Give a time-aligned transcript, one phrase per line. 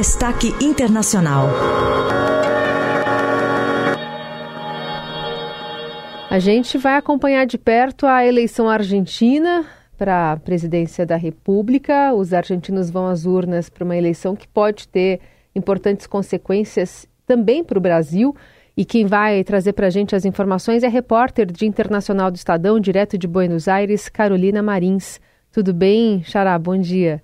[0.00, 1.46] Destaque Internacional.
[6.30, 9.66] A gente vai acompanhar de perto a eleição argentina
[9.98, 12.14] para a presidência da República.
[12.14, 15.20] Os argentinos vão às urnas para uma eleição que pode ter
[15.54, 18.34] importantes consequências também para o Brasil.
[18.74, 22.80] E quem vai trazer para a gente as informações é repórter de Internacional do Estadão,
[22.80, 25.20] direto de Buenos Aires, Carolina Marins.
[25.52, 26.58] Tudo bem, Xará?
[26.58, 27.20] Bom dia.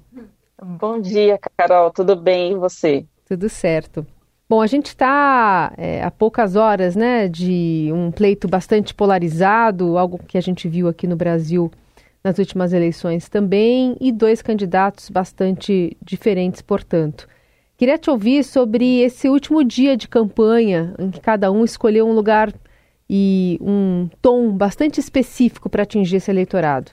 [0.62, 1.90] Bom dia, Carol.
[1.90, 3.06] Tudo bem e você?
[3.26, 4.06] Tudo certo.
[4.48, 10.18] Bom, a gente está é, a poucas horas né, de um pleito bastante polarizado, algo
[10.18, 11.70] que a gente viu aqui no Brasil
[12.22, 17.28] nas últimas eleições também, e dois candidatos bastante diferentes, portanto.
[17.76, 22.12] Queria te ouvir sobre esse último dia de campanha, em que cada um escolheu um
[22.12, 22.52] lugar
[23.08, 26.90] e um tom bastante específico para atingir esse eleitorado.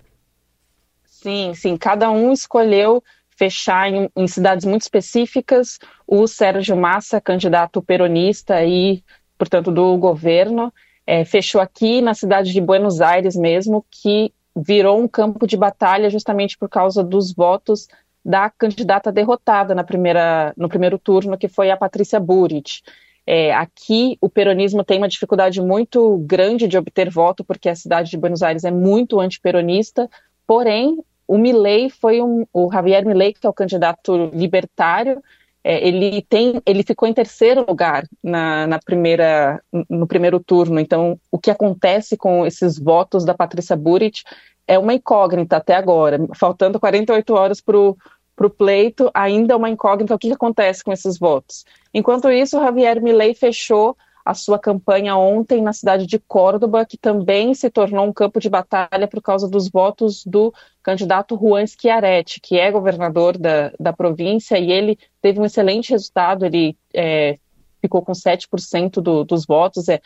[1.04, 3.02] Sim, sim, cada um escolheu
[3.38, 5.80] fechar em, em, cidades muito específicas.
[6.08, 9.04] O Sérgio Massa, candidato peronista e,
[9.38, 10.74] portanto, do governo,
[11.05, 16.10] é, fechou aqui na cidade de Buenos Aires mesmo, que virou um campo de batalha
[16.10, 17.88] justamente por causa dos votos
[18.24, 22.82] da candidata derrotada na primeira, no primeiro turno, que foi a Patrícia Burit.
[23.26, 28.10] É, aqui o peronismo tem uma dificuldade muito grande de obter voto, porque a cidade
[28.10, 30.10] de Buenos Aires é muito antiperonista,
[30.46, 35.21] porém o Milley foi um, o Javier Milley, que é o candidato libertário,
[35.63, 40.79] é, ele tem, ele ficou em terceiro lugar na, na, primeira, no primeiro turno.
[40.79, 44.24] Então, o que acontece com esses votos da Patrícia Burit
[44.68, 46.20] é uma incógnita até agora.
[46.35, 50.91] Faltando 48 horas para o pleito, ainda é uma incógnita o que, que acontece com
[50.91, 51.63] esses votos.
[51.94, 56.98] Enquanto isso, o Javier Milei fechou a sua campanha ontem na cidade de Córdoba, que
[56.98, 62.41] também se tornou um campo de batalha por causa dos votos do candidato Juan Schiaretti,
[62.41, 67.39] que é governador da, da província, e ele teve um excelente resultado, ele é,
[67.81, 70.01] ficou com 7% do, dos votos, é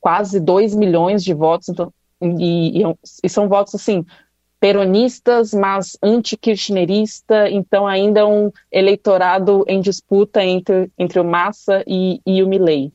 [0.00, 4.04] quase 2 milhões de votos, então, e, e, e são votos assim
[4.58, 12.42] peronistas, mas anti-kirchnerista, então ainda um eleitorado em disputa entre, entre o Massa e, e
[12.42, 12.92] o Milley.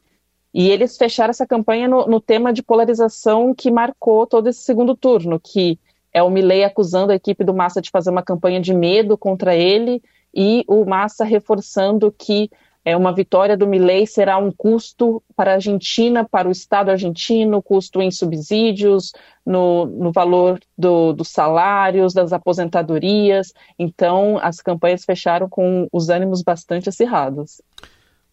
[0.53, 4.95] E eles fecharam essa campanha no, no, tema de polarização que marcou todo esse segundo
[4.95, 5.79] turno, que
[6.13, 9.55] é o Milley acusando a equipe do Massa de fazer uma campanha de medo contra
[9.55, 10.01] ele
[10.33, 12.49] e o Massa reforçando que
[12.83, 17.61] é, uma vitória do Milley será um custo para a Argentina, para o Estado argentino,
[17.61, 19.11] custo em subsídios,
[19.45, 23.53] no, no valor do, dos salários, das aposentadorias.
[23.77, 27.61] Então, as campanhas fecharam com os ânimos bastante acirrados.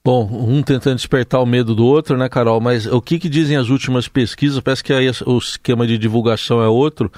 [0.03, 2.61] Bom, um tentando despertar o medo do outro, né, Carol?
[2.61, 4.61] Mas o que, que dizem as últimas pesquisas?
[4.61, 4.94] Parece que
[5.27, 7.12] o esquema de divulgação é outro,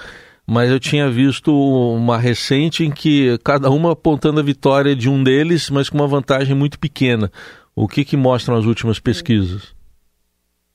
[0.50, 5.22] mas eu tinha visto uma recente em que cada uma apontando a vitória de um
[5.22, 7.31] deles, mas com uma vantagem muito pequena.
[7.72, 9.72] O que, que mostram as últimas pesquisas?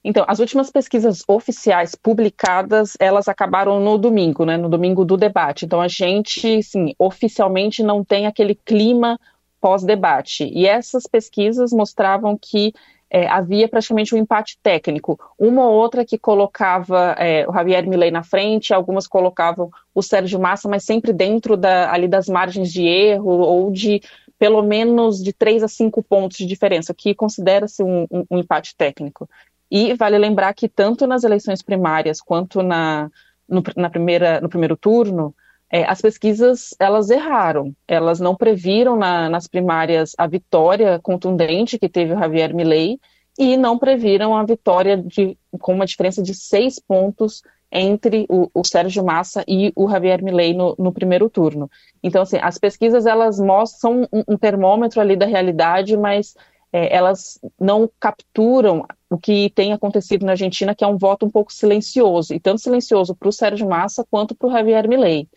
[0.02, 5.66] Então, as últimas pesquisas oficiais publicadas, elas acabaram no domingo, né, no domingo do debate.
[5.66, 9.19] Então, a gente, sim, oficialmente não tem aquele clima
[9.59, 10.50] pós-debate.
[10.53, 12.72] E essas pesquisas mostravam que
[13.15, 15.17] é, havia praticamente um empate técnico.
[15.39, 20.37] Uma ou outra que colocava é, o Javier Milei na frente, algumas colocavam o Sérgio
[20.37, 24.01] Massa, mas sempre dentro da, ali das margens de erro ou de
[24.37, 28.75] pelo menos de três a cinco pontos de diferença, que considera-se um, um, um, empate
[28.75, 29.29] técnico.
[29.71, 33.09] E vale lembrar que tanto nas eleições primárias quanto na,
[33.47, 35.33] no, na primeira, no primeiro turno,
[35.75, 41.90] é, as pesquisas elas erraram, elas não previram na, nas primárias a vitória contundente que
[41.90, 42.97] teve o Javier Milei
[43.38, 48.63] e não previram a vitória de, com uma diferença de seis pontos entre o, o
[48.63, 51.69] Sérgio Massa e o Javier Milei no, no, primeiro turno.
[52.02, 56.36] Então, assim, as pesquisas elas mostram um, um termômetro ali da realidade, mas
[56.72, 61.30] é, elas não capturam o que tem acontecido na Argentina, que é um voto um
[61.30, 65.28] pouco silencioso, e tanto silencioso para o Sérgio Massa quanto para o Javier Milei.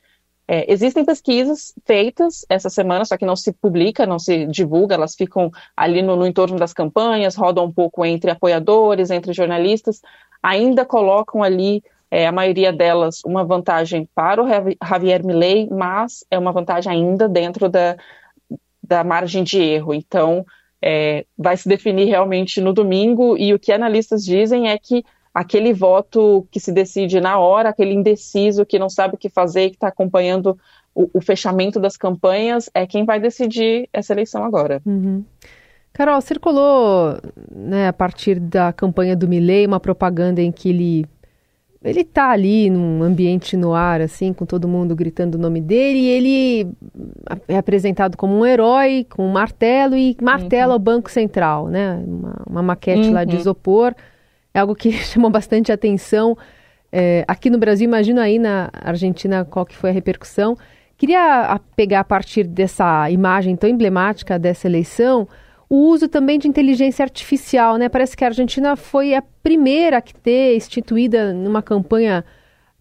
[0.51, 5.15] É, existem pesquisas feitas essa semana, só que não se publica, não se divulga, elas
[5.15, 10.01] ficam ali no, no entorno das campanhas, rodam um pouco entre apoiadores, entre jornalistas,
[10.43, 14.49] ainda colocam ali, é, a maioria delas, uma vantagem para o
[14.89, 17.99] Javier Milei, mas é uma vantagem ainda dentro da,
[18.83, 19.93] da margem de erro.
[19.93, 20.47] Então,
[20.81, 25.05] é, vai se definir realmente no domingo, e o que analistas dizem é que
[25.39, 29.67] aquele voto que se decide na hora, aquele indeciso que não sabe o que fazer
[29.67, 30.59] e que está acompanhando
[30.93, 34.83] o, o, fechamento das campanhas, é quem vai decidir essa eleição agora.
[34.85, 35.25] Uhum.
[35.93, 37.17] Carol, circulou
[37.55, 41.07] né, a partir da campanha do Milley uma propaganda em que ele
[41.85, 45.99] ele tá ali num ambiente no ar, assim, com todo mundo gritando o nome dele,
[46.01, 46.73] e ele
[47.47, 50.81] é apresentado como um herói, com um martelo, e martela uhum.
[50.81, 52.03] o Banco Central, né?
[52.05, 53.15] Uma, uma maquete uhum.
[53.15, 53.41] lá de uhum.
[53.41, 53.95] isopor.
[54.53, 56.37] É algo que chamou bastante atenção.
[56.91, 60.57] É, aqui no Brasil, imagino aí na Argentina qual que foi a repercussão.
[60.97, 65.29] Queria pegar a partir dessa imagem tão emblemática dessa eleição
[65.69, 67.89] o uso também de inteligência artificial, né?
[67.89, 72.25] Parece que a Argentina foi a primeira a ter instituída numa campanha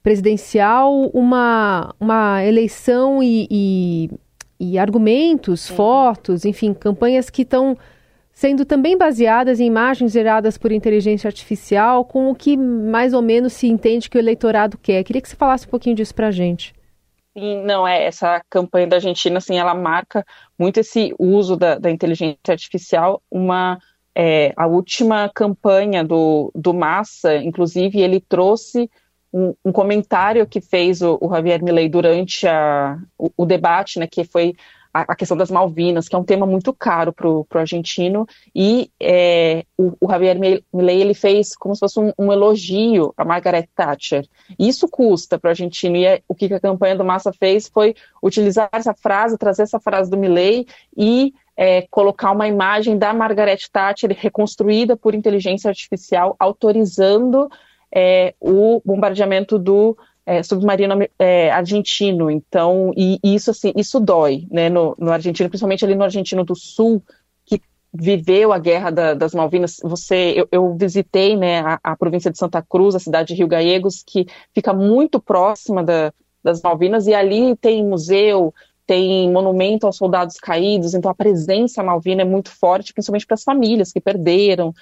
[0.02, 4.10] presidencial uma, uma eleição e, e,
[4.58, 7.78] e argumentos, fotos, enfim, campanhas que estão
[8.38, 13.54] sendo também baseadas em imagens geradas por inteligência artificial, com o que mais ou menos
[13.54, 15.04] se entende que o eleitorado quer.
[15.04, 16.72] Queria que você falasse um pouquinho disso para a gente.
[17.36, 20.24] Sim, não, é, essa campanha da Argentina, assim, ela marca
[20.56, 23.80] muito esse uso da, da inteligência artificial, uma,
[24.14, 28.88] é, a última campanha do, do Massa, inclusive, ele trouxe
[29.34, 34.06] um, um comentário que fez o, o Javier Milei durante a, o, o, debate, né,
[34.06, 34.54] que foi
[35.02, 39.66] a, questão das Malvinas, que é um tema muito caro para o argentino, e é,
[39.78, 40.38] o, o, Javier
[40.74, 44.26] Milei ele fez como se fosse um, um elogio a Margaret Thatcher.
[44.58, 47.96] Isso custa para o argentino, e é, o que a campanha do Massa fez foi
[48.22, 50.66] utilizar essa frase, trazer essa frase do Milei
[50.96, 57.50] e é, colocar uma imagem da Margaret Thatcher reconstruída por inteligência artificial, autorizando
[57.94, 59.98] é, o bombardeamento do
[60.28, 62.30] é, submarino é, argentino.
[62.30, 66.44] Então, e, e, isso assim, isso dói, né, no, no, argentino, principalmente ali no argentino
[66.44, 67.02] do sul,
[67.46, 67.62] que
[67.94, 69.78] viveu a guerra da, das Malvinas.
[69.82, 73.48] Você, eu, eu visitei, né, a, a, província de Santa Cruz, a cidade de Rio
[73.48, 76.14] Gallegos, que fica muito próxima da,
[76.44, 78.54] das Malvinas, e ali tem museu,
[78.88, 83.44] tem monumento aos soldados caídos, então a presença malvina é muito forte, principalmente para as
[83.44, 84.74] famílias que perderam.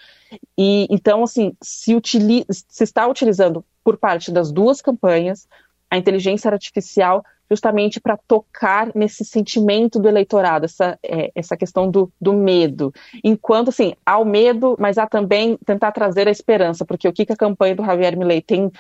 [0.56, 5.48] E então, assim, se, utiliza, se está utilizando por parte das duas campanhas
[5.90, 12.12] a inteligência artificial justamente para tocar nesse sentimento do eleitorado, essa, é, essa questão do,
[12.19, 12.94] do medo.
[13.24, 17.25] Enquanto, assim, há o medo, mas há também tentar trazer a esperança, porque o que,
[17.25, 18.72] que a campanha do Javier Milei tem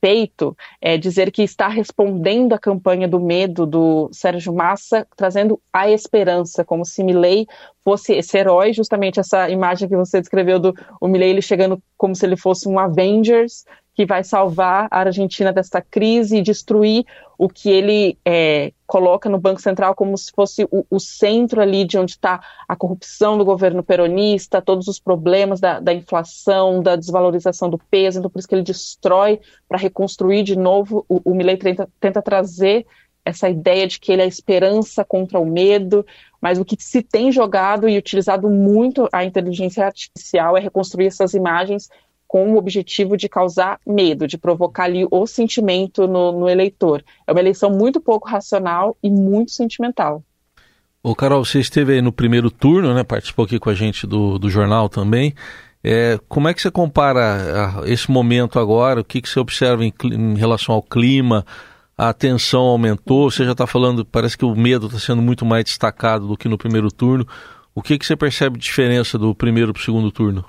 [0.00, 5.90] feito é dizer que está respondendo à campanha do medo do Sérgio Massa, trazendo a
[5.90, 7.46] esperança, como se Milley
[7.84, 12.14] fosse esse herói, justamente essa imagem que você descreveu do o Milley ele chegando como
[12.14, 13.64] se ele fosse um Avengers,
[14.00, 17.04] que vai salvar a Argentina desta crise e destruir
[17.36, 21.84] o que ele é, coloca no Banco Central como se fosse o, o centro ali
[21.84, 26.96] de onde está a corrupção do governo peronista, todos os problemas da, da, inflação, da
[26.96, 29.38] desvalorização do peso, então por isso que ele destrói
[29.68, 31.04] para reconstruir de novo.
[31.06, 32.86] O, o Milley tenta, tenta trazer
[33.22, 36.06] essa ideia de que ele é a esperança contra o medo,
[36.40, 41.34] mas o que se tem jogado e utilizado muito a inteligência artificial é reconstruir essas
[41.34, 41.90] imagens
[42.30, 47.02] com o objetivo de causar medo, de provocar ali o sentimento no, no eleitor.
[47.26, 50.22] É uma eleição muito pouco racional e muito sentimental.
[51.02, 53.02] Ô Carol, você esteve aí no primeiro turno, né?
[53.02, 55.34] Participou aqui com a gente do, do jornal também.
[55.82, 59.00] É, como é que você compara esse momento agora?
[59.00, 61.44] O que, que você observa em, em relação ao clima?
[61.98, 63.28] A tensão aumentou?
[63.28, 66.48] Você já está falando, parece que o medo está sendo muito mais destacado do que
[66.48, 67.26] no primeiro turno.
[67.74, 70.44] O que, que você percebe de diferença do primeiro para o segundo turno?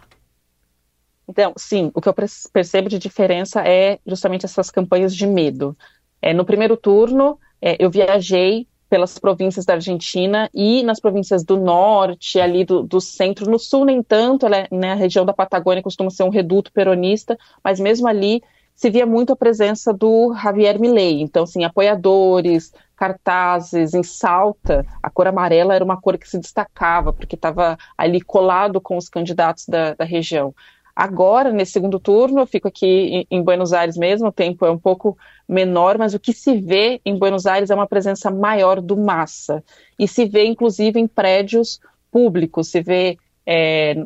[1.31, 2.13] Então, sim, o que eu
[2.51, 5.77] percebo de diferença é justamente essas campanhas de medo.
[6.21, 11.55] É, no primeiro turno, é, eu viajei pelas províncias da Argentina e nas províncias do
[11.55, 16.09] norte, ali do, do centro, no sul nem tanto, né, a região da Patagônia costuma
[16.09, 18.43] ser um reduto peronista, mas mesmo ali
[18.75, 25.09] se via muito a presença do Javier Milei, então, assim, apoiadores, cartazes, em Salta, a
[25.09, 29.65] cor amarela era uma cor que se destacava, porque estava ali colado com os candidatos
[29.67, 30.53] da, da região.
[31.01, 34.77] Agora, nesse segundo turno, eu fico aqui em, Buenos Aires mesmo, o tempo é um
[34.77, 35.17] pouco
[35.49, 39.63] menor, mas o que se vê em Buenos Aires é uma presença maior do massa.
[39.97, 41.79] E se vê, inclusive, em prédios
[42.11, 43.17] públicos, se vê
[43.47, 44.05] é,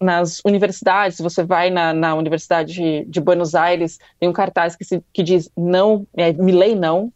[0.00, 4.84] nas universidades, você vai na, na Universidade de, de, Buenos Aires, tem um cartaz que,
[4.84, 7.12] se, que diz não, é, Milei não,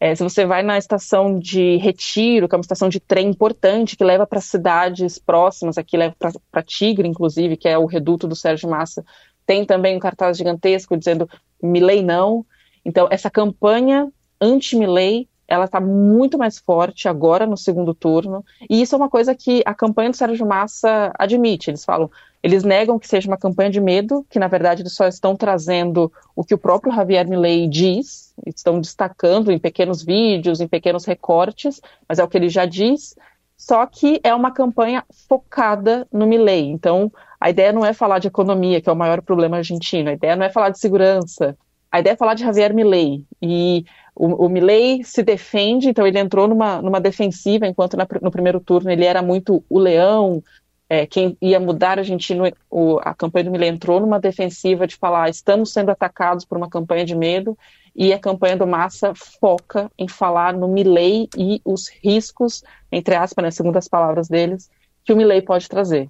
[0.00, 3.96] é, se você vai na estação de Retiro, que é uma estação de trem importante,
[3.96, 6.14] que leva para cidades próximas, aqui leva
[6.50, 9.04] para Tigre, inclusive, que é o reduto do Sérgio Massa,
[9.44, 11.28] tem também um cartaz gigantesco dizendo
[11.60, 12.46] Milei não.
[12.84, 14.08] Então, essa campanha
[14.40, 19.34] anti-Milei, ela está muito mais forte agora no segundo turno, e isso é uma coisa
[19.34, 21.70] que a campanha do Sérgio Massa admite.
[21.70, 22.08] Eles falam,
[22.42, 26.12] eles negam que seja uma campanha de medo, que na verdade eles só estão trazendo
[26.36, 31.80] o que o próprio Javier Milei diz, estão destacando em pequenos vídeos, em pequenos recortes,
[32.08, 33.14] mas é o que ele já diz.
[33.56, 36.66] só que é uma campanha focada no Milley.
[36.70, 40.12] Então, a ideia não é falar de economia, que é o maior problema argentino, a
[40.12, 41.56] ideia não é falar de segurança,
[41.90, 43.24] a ideia é falar de Javier Milley.
[43.42, 48.30] E o, o Milley se defende, então ele entrou numa, numa defensiva, enquanto na, no
[48.30, 50.42] primeiro turno ele era muito o leão,
[50.88, 54.96] é, quem ia mudar a Argentina, o, a campanha do Milley entrou numa defensiva de
[54.96, 57.56] falar estamos sendo atacados por uma campanha de medo,
[57.94, 63.42] e a campanha do Massa foca em falar no Milley e os riscos, entre aspas,
[63.42, 64.70] né, segundo as palavras deles,
[65.04, 66.08] que o Milley pode trazer.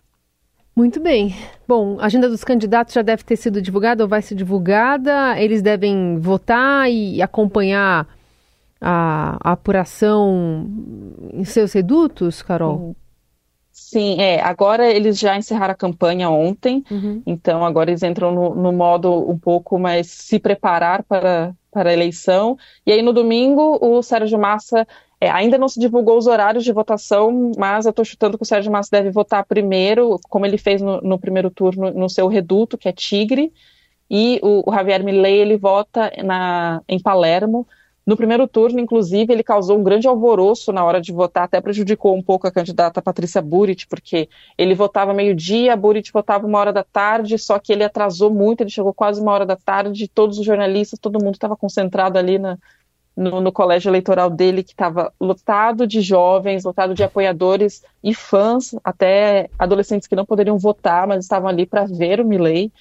[0.77, 1.35] Muito bem.
[1.67, 5.37] Bom, a agenda dos candidatos já deve ter sido divulgada ou vai ser divulgada.
[5.41, 8.07] Eles devem votar e acompanhar
[8.81, 10.71] a, a apuração
[11.33, 12.95] em seus redutos, Carol?
[13.79, 14.41] Sim, é.
[14.43, 17.23] Agora eles já encerraram a campanha ontem, uhum.
[17.25, 21.93] então agora eles entram no, no, modo um pouco mais se preparar para, para a
[21.93, 22.59] eleição.
[22.85, 24.87] E aí no domingo o Sérgio Massa
[25.21, 28.47] é, ainda não se divulgou os horários de votação, mas eu estou chutando que o
[28.47, 32.77] Sérgio Massa deve votar primeiro, como ele fez no, no primeiro turno, no seu reduto,
[32.77, 33.51] que é Tigre,
[34.11, 37.67] e o, o Javier Milei ele vota na, em Palermo.
[38.09, 42.17] No primeiro turno, inclusive, ele causou um grande alvoroço na hora de votar, até prejudicou
[42.17, 46.83] um pouco a candidata Patrícia Burit, porque ele votava meio-dia, Burit votava uma hora da
[46.83, 50.47] tarde, só que ele atrasou muito, ele chegou quase uma hora da tarde, todos os
[50.47, 52.57] jornalistas, todo mundo estava concentrado ali na,
[53.15, 58.75] no, no colégio eleitoral dele, que estava lotado de jovens, lotado de apoiadores e fãs,
[58.83, 62.73] até adolescentes que não poderiam votar, mas estavam ali para ver o Milley.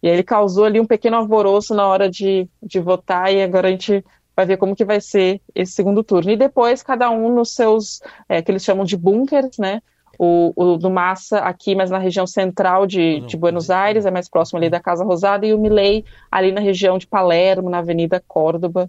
[0.00, 3.66] E aí ele causou ali um pequeno alvoroço na hora de, de votar, e agora
[3.66, 4.04] a gente
[4.38, 6.30] vai ver como que vai ser esse segundo turno.
[6.30, 9.82] E depois, cada um nos seus, é, que eles chamam de bunkers, né?
[10.16, 14.28] O, o, do Massa aqui, mas na região central de, de Buenos Aires, é mais
[14.28, 18.22] próximo ali da Casa Rosada, e o Milley ali na região de Palermo, na Avenida
[18.28, 18.88] Córdoba,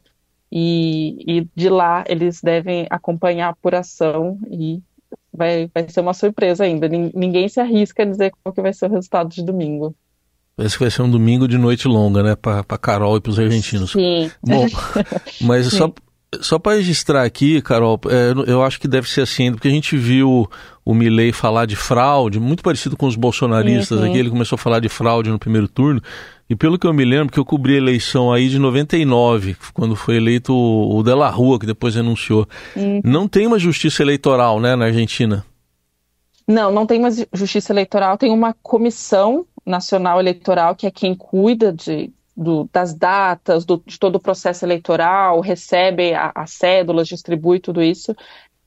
[0.52, 4.84] e, e de lá eles devem acompanhar a apuração e
[5.34, 6.88] vai, vai ser uma surpresa ainda.
[6.88, 9.96] Ninguém se arrisca a dizer qual que vai ser o resultado de domingo.
[10.60, 12.36] Parece que vai ser um domingo de noite longa, né?
[12.36, 13.94] Para Carol e para os argentinos.
[13.94, 14.30] Sim.
[14.46, 14.68] Bom,
[15.40, 15.78] mas Sim.
[15.78, 15.94] só,
[16.42, 19.96] só para registrar aqui, Carol, é, eu acho que deve ser assim, porque a gente
[19.96, 20.50] viu
[20.84, 24.10] o Milley falar de fraude, muito parecido com os bolsonaristas uhum.
[24.10, 26.02] aqui, ele começou a falar de fraude no primeiro turno.
[26.50, 29.96] E pelo que eu me lembro, que eu cobri a eleição aí de 99, quando
[29.96, 32.46] foi eleito o De La Rua, que depois renunciou.
[32.76, 33.00] Uhum.
[33.02, 35.46] Não tem uma justiça eleitoral, né, na Argentina?
[36.50, 41.72] Não, não tem uma justiça eleitoral, tem uma comissão nacional eleitoral, que é quem cuida
[41.72, 47.82] de, do, das datas, do, de todo o processo eleitoral, recebe as cédulas, distribui tudo
[47.82, 48.16] isso,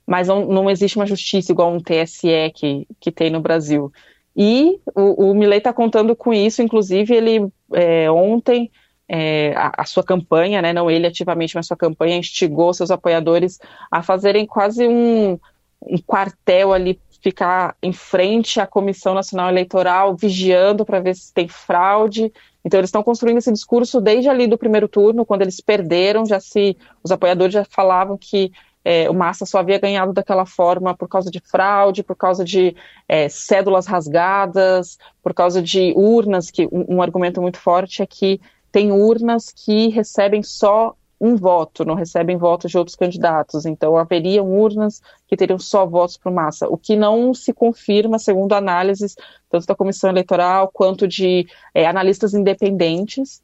[0.07, 3.93] mas não, não existe uma justiça igual um TSE que, que tem no Brasil.
[4.37, 8.71] E o, o Milley está contando com isso, inclusive ele é, ontem
[9.09, 13.59] é, a, a, sua campanha, né, não ele ativamente, mas sua campanha instigou seus apoiadores
[13.91, 15.39] a fazerem quase um,
[15.83, 21.47] um quartel ali, ficar em frente à Comissão Nacional Eleitoral, vigiando para ver se tem
[21.47, 22.33] fraude.
[22.65, 26.41] Então eles estão construindo esse discurso desde ali do primeiro turno, quando eles perderam, já
[26.41, 28.53] se os apoiadores já falavam que
[28.85, 32.75] é, o Massa só havia ganhado daquela forma por causa de fraude, por causa de
[33.09, 38.41] é, cédulas rasgadas, por causa de urnas, que um, um, argumento muito forte é que
[38.73, 43.65] tem urnas que recebem só um voto, não recebem votos de outros candidatos.
[43.65, 48.19] Então, haveriam urnas que teriam só votos para o Massa, o que não se confirma,
[48.19, 49.15] segundo análises
[49.49, 53.41] tanto da Comissão Eleitoral quanto de é, analistas independentes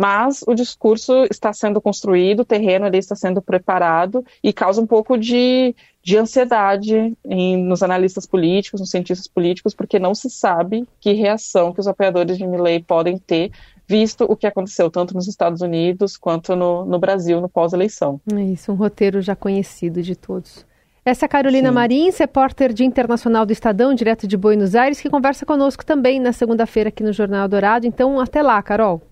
[0.00, 4.86] mas o discurso está sendo construído, o terreno ali está sendo preparado e causa um
[4.86, 10.88] pouco de, de ansiedade em, nos analistas políticos, nos cientistas políticos, porque não se sabe
[10.98, 13.50] que reação que os apoiadores de Milley podem ter,
[13.90, 18.20] visto o que aconteceu tanto nos Estados Unidos quanto no, no Brasil no pós-eleição.
[18.32, 20.64] É isso, um roteiro já conhecido de todos.
[21.04, 21.74] Essa é a Carolina Sim.
[21.74, 26.32] Marins, repórter de Internacional do Estadão, direto de Buenos Aires, que conversa conosco também na
[26.32, 27.84] segunda-feira aqui no Jornal Dourado.
[27.84, 29.02] Então, até lá, Carol.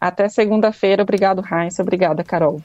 [0.00, 1.02] Até segunda-feira.
[1.02, 1.78] Obrigado, Heinz.
[1.78, 2.58] Obrigada, Carol.